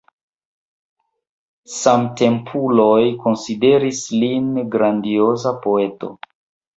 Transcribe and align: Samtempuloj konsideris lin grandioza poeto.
Samtempuloj 1.73 3.01
konsideris 3.25 3.99
lin 4.23 4.49
grandioza 4.77 5.53
poeto. 5.67 6.11